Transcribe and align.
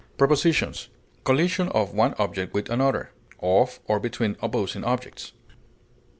Prepositions: 0.17 0.87
Collision 1.23 1.67
of 1.69 1.93
one 1.93 2.15
object 2.17 2.55
with 2.55 2.71
another; 2.71 3.11
of 3.39 3.79
or 3.85 3.99
between 3.99 4.35
opposing 4.41 4.83
objects. 4.83 5.33